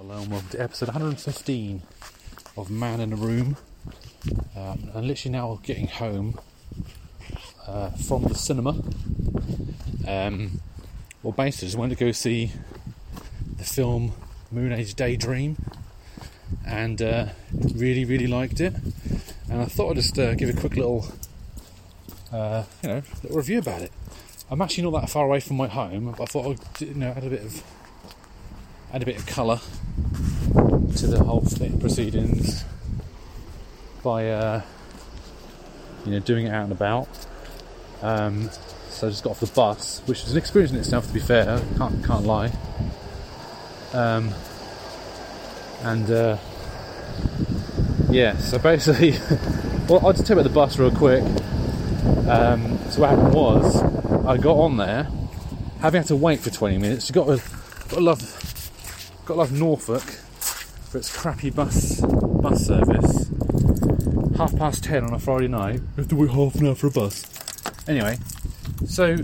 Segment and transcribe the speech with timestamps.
[0.00, 1.82] Hello and welcome to episode 115
[2.56, 3.58] of Man in a Room.
[4.56, 6.40] Um, I'm literally now getting home
[7.66, 8.82] uh, from the cinema.
[10.08, 10.62] Um,
[11.22, 12.50] well, basically, just went to go see
[13.58, 14.14] the film
[14.50, 15.58] Moon Age Daydream
[16.66, 17.26] and uh,
[17.74, 18.72] really, really liked it.
[19.50, 21.12] And I thought I'd just uh, give a quick little,
[22.32, 23.92] uh, you know, little review about it.
[24.50, 27.12] I'm actually not that far away from my home, but I thought I'd, you know,
[27.14, 27.62] add a bit of
[28.92, 29.60] add a bit of colour
[30.96, 31.40] to the whole
[31.80, 32.64] proceedings
[34.02, 34.62] by uh,
[36.04, 37.08] you know doing it out and about.
[38.02, 38.50] Um,
[38.88, 41.06] so I just got off the bus, which was an experience in itself.
[41.06, 42.52] To be fair, can't can't lie.
[43.92, 44.32] Um,
[45.82, 46.36] and uh,
[48.10, 49.12] yeah, so basically,
[49.88, 51.22] well, I'll just tell you about the bus real quick.
[52.28, 53.82] Um, so what happened was,
[54.26, 55.08] I got on there,
[55.80, 57.08] having had to wait for 20 minutes.
[57.08, 57.42] You got to,
[57.88, 60.04] got to love, got to love Norfolk
[60.90, 63.30] for its crappy bus bus service.
[64.36, 65.74] Half past ten on a Friday night.
[65.74, 67.24] You have to wait half an hour for a bus.
[67.86, 68.18] Anyway,
[68.86, 69.16] so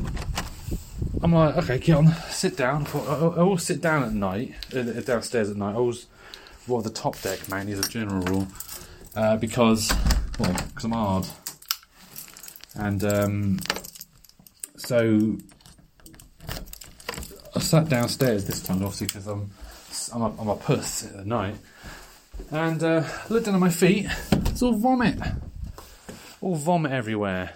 [1.23, 2.87] I'm like, okay, get on, sit down.
[2.95, 5.73] I, I always sit down at night, uh, downstairs at night.
[5.73, 6.07] I always,
[6.69, 8.47] well, the top deck mainly as a general rule,
[9.17, 9.93] uh, because,
[10.39, 11.27] well, because I'm hard.
[12.77, 13.59] And um,
[14.77, 15.39] so
[17.55, 19.51] I sat downstairs this time, obviously, because I'm
[20.13, 21.57] I'm a, I'm a puss at night,
[22.51, 24.07] and uh, looked down at my feet.
[24.33, 25.19] It's all vomit,
[26.41, 27.53] all vomit everywhere.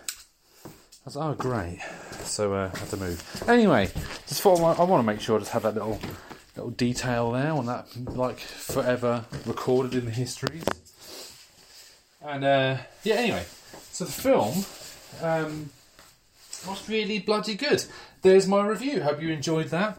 [0.67, 0.69] I
[1.05, 1.81] was like, oh great.
[2.25, 3.45] So uh, I have to move.
[3.49, 3.87] Anyway,
[4.27, 5.99] just thought I want to make sure I just have that little
[6.57, 10.65] little detail there on that, like forever recorded in the histories.
[12.23, 13.45] And uh, yeah, anyway,
[13.91, 14.65] so the film
[15.23, 15.71] um,
[16.69, 17.85] was really bloody good.
[18.23, 19.03] There's my review.
[19.03, 19.99] Hope you enjoyed that.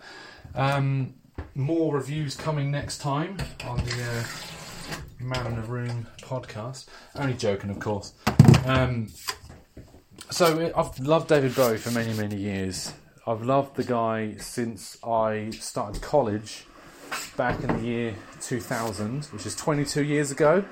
[0.53, 1.15] Um,
[1.55, 4.23] more reviews coming next time on the uh,
[5.19, 6.85] Man in the Room podcast.
[7.15, 8.13] Only joking, of course.
[8.65, 9.09] Um,
[10.29, 12.93] so I've loved David Bowie for many, many years.
[13.27, 16.65] I've loved the guy since I started college
[17.35, 20.63] back in the year 2000, which is 22 years ago.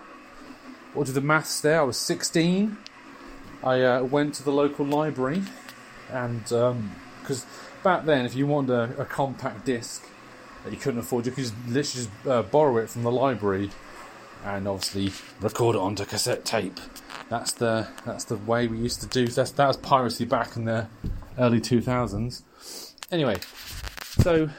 [0.93, 1.81] What did the maths there?
[1.81, 2.77] I was 16.
[3.63, 5.43] I uh, went to the local library,
[6.09, 7.49] and because um,
[7.83, 10.07] back then, if you wanted a, a, compact disc
[10.63, 13.69] that you couldn't afford, you could just literally just uh, borrow it from the library,
[14.45, 15.11] and obviously
[15.41, 16.79] record it onto cassette tape.
[17.29, 19.27] That's the that's the way we used to do.
[19.27, 20.87] That's that was piracy back in the
[21.37, 22.93] early 2000s.
[23.11, 23.37] Anyway,
[24.19, 24.49] so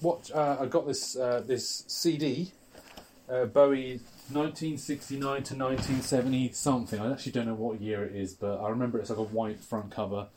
[0.00, 2.52] what uh, I got this uh, this CD,
[3.28, 7.00] uh, Bowie 1969 to 1970 something.
[7.00, 9.60] I actually don't know what year it is, but I remember it's like a white
[9.60, 10.28] front cover.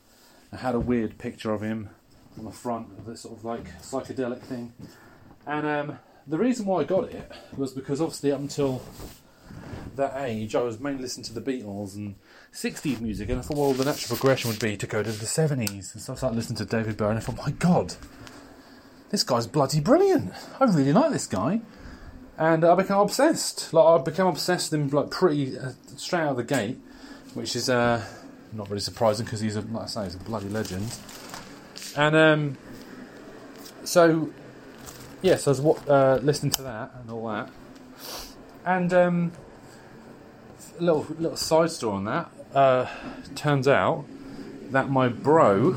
[0.52, 1.90] I had a weird picture of him
[2.38, 4.74] on the front of this sort of like psychedelic thing.
[5.46, 8.82] And um, the reason why I got it was because obviously up until
[9.96, 12.16] that age, I was mainly listening to the Beatles and
[12.54, 15.26] 60s music, and I thought, well, the natural progression would be to go to the
[15.26, 15.94] 70s.
[15.94, 17.96] And so I started listening to David Bowie, and I thought, my God,
[19.12, 20.34] this guy's bloody brilliant.
[20.60, 21.62] I really like this guy
[22.38, 23.74] and I became obsessed.
[23.74, 26.78] Like I became obsessed with him like pretty uh, straight out of the gate,
[27.34, 28.04] which is uh,
[28.52, 30.96] not really surprising because he's a like I say he's a bloody legend.
[31.96, 32.58] And um,
[33.84, 34.30] so
[35.26, 37.50] yeah, so I was uh, listening to that and all that,
[38.64, 39.32] and um,
[40.78, 42.30] a little little side story on that.
[42.54, 42.88] Uh,
[43.34, 44.06] turns out
[44.70, 45.76] that my bro,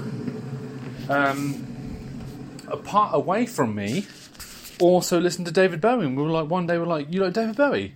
[1.08, 1.66] um,
[2.68, 4.06] apart away from me
[4.78, 6.04] also listened to David Bowie.
[6.04, 7.94] And we were like, one day we are like, you like David Bowie?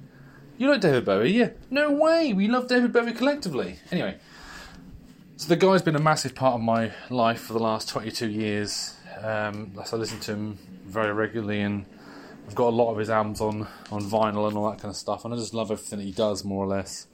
[0.56, 1.32] You like David Bowie?
[1.32, 1.50] Yeah.
[1.70, 2.32] No way.
[2.32, 3.78] We love David Bowie collectively.
[3.90, 4.16] Anyway,
[5.36, 8.94] so the guy's been a massive part of my life for the last 22 years.
[9.22, 11.86] Um, I listen to him very regularly, and
[12.46, 14.96] I've got a lot of his albums on on vinyl and all that kind of
[14.96, 15.24] stuff.
[15.24, 17.06] And I just love everything that he does, more or less.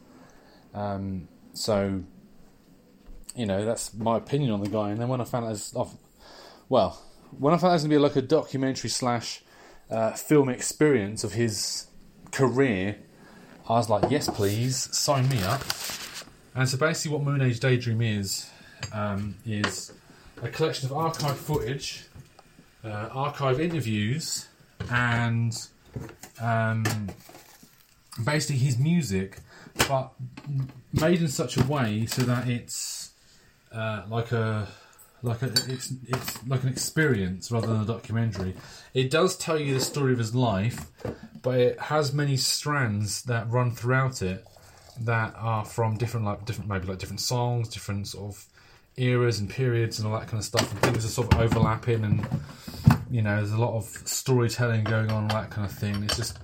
[0.75, 2.03] Um, so,
[3.35, 4.91] you know, that's my opinion on the guy.
[4.91, 5.89] And then when I found out,
[6.69, 7.03] well,
[7.39, 9.43] when I found out it was going to be like a documentary slash
[9.91, 11.89] uh, film experience of his
[12.31, 12.99] career,
[13.69, 15.63] I was like, yes, please, sign me up.
[16.55, 18.49] And so basically, what Moon Age Daydream is,
[18.93, 19.93] um, is
[20.43, 22.05] a collection of archive footage,
[22.85, 24.49] uh, archive interviews,
[24.91, 25.69] and
[26.41, 26.85] um,
[28.25, 29.41] basically his music,
[29.89, 30.13] but
[30.93, 33.11] made in such a way so that it's
[33.73, 34.69] uh, like a
[35.23, 38.55] like a, it's it's like an experience rather than a documentary.
[38.95, 40.87] It does tell you the story of his life,
[41.43, 44.47] but it has many strands that run throughout it
[45.01, 48.47] that are from different like different maybe like different songs, different sort of
[49.01, 52.05] eras and periods and all that kind of stuff, and things are sort of overlapping
[52.05, 52.27] and
[53.11, 56.03] you know, there's a lot of storytelling going on, that kind of thing.
[56.05, 56.39] It's just,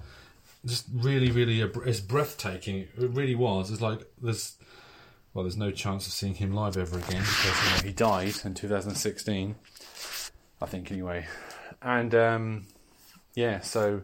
[0.64, 2.88] just really, really, a, it's breathtaking.
[2.96, 3.70] It really was.
[3.70, 4.56] It's like there's,
[5.32, 8.34] well, there's no chance of seeing him live ever again because you know, he died
[8.44, 9.54] in 2016,
[10.62, 11.26] I think, anyway.
[11.82, 12.66] And um,
[13.34, 14.02] yeah, so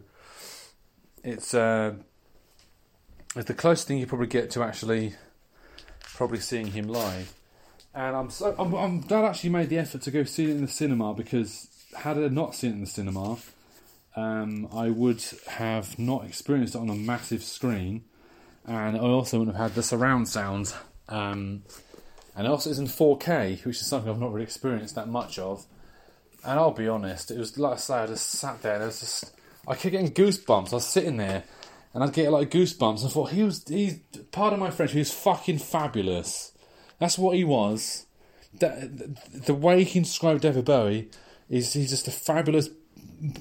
[1.24, 1.94] it's uh,
[3.36, 5.14] it's the closest thing you probably get to actually
[6.14, 7.32] probably seeing him live.
[8.00, 10.50] And I'm so I'm, I'm glad I actually made the effort to go see it
[10.50, 13.36] in the cinema because had I not seen it in the cinema,
[14.16, 18.04] um, I would have not experienced it on a massive screen,
[18.66, 20.72] and I also wouldn't have had the surround sound.
[21.10, 21.64] Um,
[22.34, 25.66] and also, it's in 4K, which is something I've not really experienced that much of.
[26.42, 28.86] And I'll be honest, it was like I say, I just sat there and I
[28.86, 29.30] was just,
[29.68, 30.72] I kept getting goosebumps.
[30.72, 31.44] I was sitting there
[31.92, 33.04] and I'd get like goosebumps.
[33.04, 33.98] I thought he was, he's
[34.30, 34.92] part of my French.
[34.92, 36.52] He was fucking fabulous.
[37.00, 38.06] That's what he was.
[38.52, 41.10] The, way he can describe David Bowie
[41.48, 42.68] is he's just a fabulous.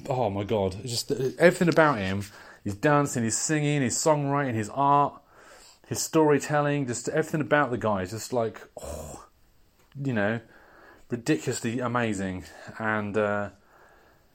[0.10, 0.78] Oh my god!
[0.86, 2.24] Just everything about him.
[2.64, 5.22] His dancing, his singing, his songwriting, his art,
[5.88, 9.26] his storytelling, just everything about the guy is just like, oh,
[10.04, 10.40] you know,
[11.10, 12.46] ridiculously amazing.
[12.78, 13.50] And uh,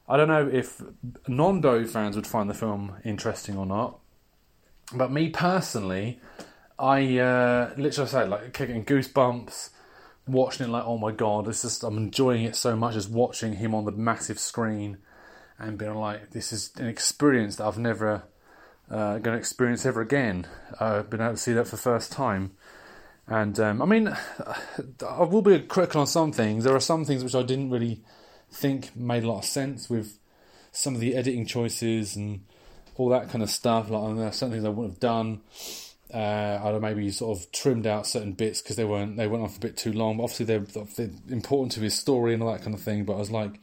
[0.08, 0.82] I don't know if
[1.28, 4.00] non Bowie fans would find the film interesting or not.
[4.92, 6.20] But me personally,
[6.78, 9.70] I uh, literally say like kicking goosebumps,
[10.26, 13.54] watching it like oh my god, it's just I'm enjoying it so much as watching
[13.54, 14.98] him on the massive screen,
[15.58, 18.24] and being like this is an experience that I've never
[18.90, 20.46] uh, going to experience ever again.
[20.80, 22.52] I've uh, been able to see that for the first time.
[23.26, 24.08] And um, I mean,
[25.08, 26.64] I will be critical on some things.
[26.64, 28.02] There are some things which I didn't really
[28.50, 30.18] think made a lot of sense with
[30.72, 32.44] some of the editing choices and
[32.96, 33.90] all that kind of stuff.
[33.90, 35.40] Like there are certain things I wouldn't have done.
[36.14, 39.42] Uh, I'd have maybe sort of trimmed out certain bits because they weren't they went
[39.42, 40.16] off a bit too long.
[40.16, 43.04] But obviously they're, they're, important to his story and all that kind of thing.
[43.04, 43.58] But I was like,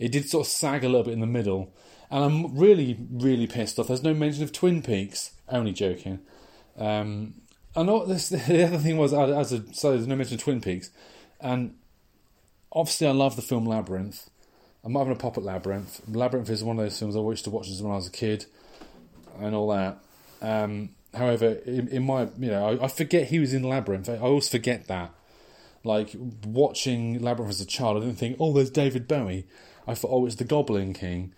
[0.00, 1.72] it did sort of sag a little bit in the middle,
[2.10, 3.86] and I'm really really pissed off.
[3.86, 5.30] There's no mention of Twin Peaks.
[5.48, 6.18] Only joking.
[6.76, 7.34] Um,
[7.76, 8.30] I know this.
[8.48, 10.90] The other thing was as a so there's no mention of Twin Peaks,
[11.40, 11.76] and
[12.72, 14.28] obviously I love the film Labyrinth.
[14.82, 16.00] I'm not having a pop at Labyrinth.
[16.08, 18.10] Labyrinth is one of those films I used to watch as when I was a
[18.12, 18.46] kid,
[19.38, 19.98] and all that.
[20.42, 24.08] Um, however, in, in, my you know, I, I, forget he was in Labyrinth.
[24.08, 25.12] I, always forget that.
[25.84, 26.10] Like
[26.44, 29.46] watching Labyrinth as a child, I didn't think, oh, there's David Bowie.
[29.86, 31.32] I thought, oh, it's the Goblin King,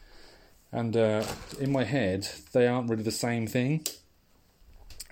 [0.73, 1.25] and uh,
[1.61, 3.87] in my head, they aren't really the same thing.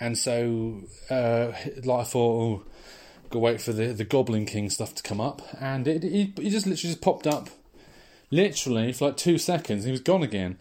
[0.01, 1.53] And so, uh,
[1.85, 2.63] like I thought, oh,
[3.31, 6.51] go wait for the, the Goblin King stuff to come up, and it, it, it
[6.51, 7.51] just literally just popped up
[8.31, 9.85] literally for like two seconds.
[9.85, 10.59] he was gone again.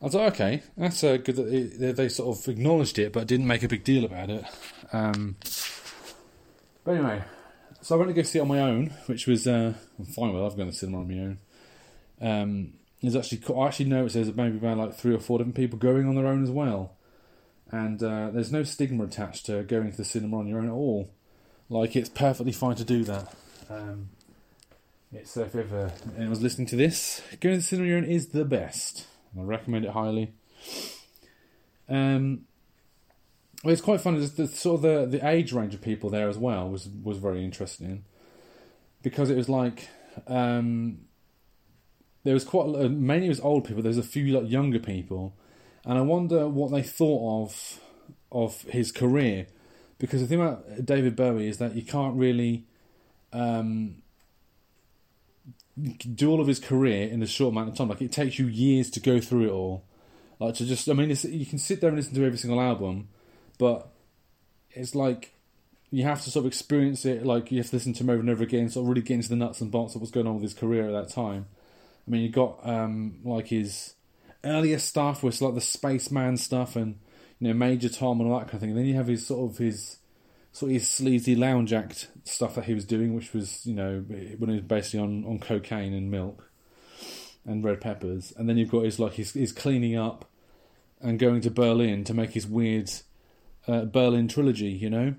[0.00, 3.26] I was like, okay, that's uh, good that it, they sort of acknowledged it, but
[3.26, 4.44] didn't make a big deal about it.
[4.92, 5.36] Um,
[6.84, 7.22] but anyway,
[7.80, 10.34] so I went to go see it on my own, which was uh, I'm fine
[10.34, 10.42] with.
[10.42, 11.38] I've gone to the cinema on my own.
[12.20, 12.72] Um,
[13.02, 16.08] there's actually I actually noticed there's maybe about like three or four different people going
[16.08, 16.92] on their own as well,
[17.70, 20.72] and uh, there's no stigma attached to going to the cinema on your own at
[20.72, 21.10] all.
[21.68, 23.34] Like it's perfectly fine to do that.
[23.70, 24.10] Um,
[25.12, 28.04] it's, uh, if ever anyone's listening to this, going to the cinema on your own
[28.04, 29.06] is the best.
[29.38, 30.32] I recommend it highly.
[31.88, 32.46] Um,
[33.62, 34.24] well, it's quite funny.
[34.24, 37.44] The, sort of the, the age range of people there as well was was very
[37.44, 38.04] interesting
[39.02, 39.88] because it was like
[40.26, 40.98] um,
[42.24, 43.82] there was quite a, lot, mainly it was old people.
[43.82, 45.34] There's a few like younger people,
[45.84, 47.80] and I wonder what they thought of
[48.32, 49.46] of his career
[49.98, 52.64] because the thing about David Bowie is that you can't really
[53.32, 54.02] um,
[55.76, 57.88] do all of his career in a short amount of time.
[57.88, 59.84] Like it takes you years to go through it all.
[60.38, 63.08] Like to just, I mean, you can sit there and listen to every single album,
[63.58, 63.88] but
[64.70, 65.32] it's like
[65.90, 67.24] you have to sort of experience it.
[67.24, 69.14] Like you have to listen to him over and over again, sort of really get
[69.14, 71.46] into the nuts and bolts of what's going on with his career at that time.
[72.06, 73.94] I mean, you got um, like his
[74.44, 76.98] earlier stuff, is like the spaceman stuff and
[77.38, 78.70] you know Major Tom and all that kind of thing.
[78.70, 79.98] And then you have his sort of his
[80.56, 84.02] sort of his sleazy lounge act stuff that he was doing, which was you know
[84.38, 86.50] when he was basically on, on cocaine and milk
[87.44, 90.24] and red peppers, and then you've got his like his, his cleaning up
[90.98, 92.90] and going to Berlin to make his weird
[93.68, 95.14] uh, Berlin trilogy, you know,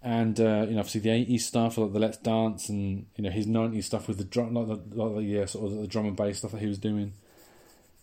[0.00, 3.30] and uh, you know obviously the eighties stuff like the Let's Dance and you know
[3.30, 6.06] his nineties stuff with the drum like the, like the yeah sort of the drum
[6.06, 7.12] and bass stuff that he was doing.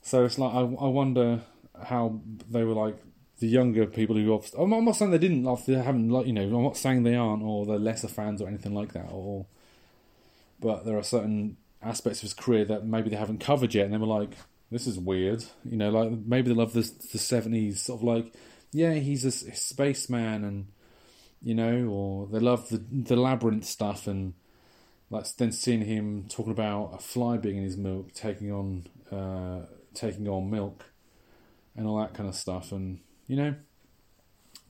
[0.04, 1.42] So it's like I I wonder
[1.84, 2.98] how they were like
[3.42, 6.64] the younger people who obviously, I'm not saying they didn't, they haven't, you know, I'm
[6.64, 9.48] not saying they aren't or they're lesser fans or anything like that, or
[10.60, 13.94] but there are certain aspects of his career that maybe they haven't covered yet, and
[13.94, 14.34] they were like,
[14.70, 18.32] this is weird, you know, like maybe they love the the seventies, sort of like,
[18.72, 20.68] yeah, he's a, a spaceman, and
[21.42, 24.36] you know, or they love the the labyrinth stuff, and
[25.10, 29.66] like then seeing him talking about a fly being in his milk, taking on uh,
[29.96, 30.86] taking on milk,
[31.76, 33.00] and all that kind of stuff, and
[33.32, 33.56] you know,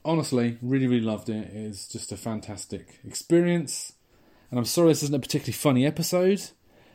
[0.05, 1.49] honestly, really really loved it.
[1.51, 3.93] It's just a fantastic experience,
[4.51, 6.43] and I'm sorry this isn't a particularly funny episode,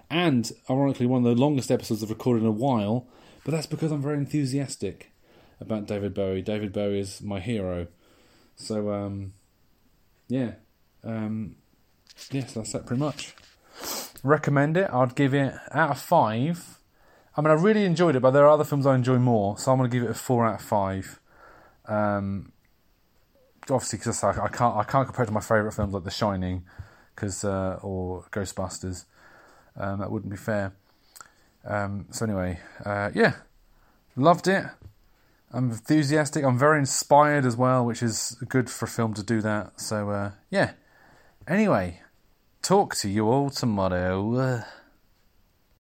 [0.08, 3.08] and ironically one of the longest episodes I've recorded in a while,
[3.44, 5.10] but that's because I'm very enthusiastic
[5.60, 6.40] about David Bowie.
[6.40, 7.88] David Bowie is my hero,
[8.54, 9.32] so um,
[10.28, 10.52] yeah.
[11.02, 11.56] Um,
[12.30, 13.34] yes, that's that pretty much.
[14.22, 14.88] Recommend it.
[14.92, 16.78] I'd give it out of five.
[17.36, 19.72] I mean, I really enjoyed it, but there are other films I enjoy more, so
[19.72, 21.18] I'm going to give it a four out of five.
[21.88, 22.52] Um,
[23.70, 26.64] obviously, because I, I can't I can't compare to my favourite films like The Shining,
[27.14, 29.04] because uh, or Ghostbusters.
[29.76, 30.72] Um, that wouldn't be fair.
[31.64, 33.34] Um, so anyway, uh, yeah,
[34.16, 34.64] loved it.
[35.52, 36.44] I'm enthusiastic.
[36.44, 39.80] I'm very inspired as well, which is good for a film to do that.
[39.80, 40.72] So uh, yeah.
[41.48, 42.00] Anyway,
[42.62, 44.64] talk to you all tomorrow.